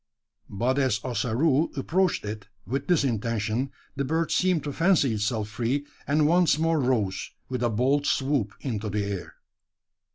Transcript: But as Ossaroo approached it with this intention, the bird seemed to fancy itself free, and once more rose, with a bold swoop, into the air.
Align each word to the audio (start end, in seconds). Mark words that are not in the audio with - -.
But 0.49 0.79
as 0.79 0.99
Ossaroo 1.03 1.69
approached 1.77 2.25
it 2.25 2.47
with 2.65 2.87
this 2.87 3.03
intention, 3.03 3.71
the 3.95 4.03
bird 4.03 4.31
seemed 4.31 4.63
to 4.63 4.73
fancy 4.73 5.13
itself 5.13 5.47
free, 5.47 5.85
and 6.07 6.25
once 6.25 6.57
more 6.57 6.79
rose, 6.79 7.29
with 7.49 7.61
a 7.61 7.69
bold 7.69 8.07
swoop, 8.07 8.55
into 8.63 8.89
the 8.89 9.05
air. 9.05 9.35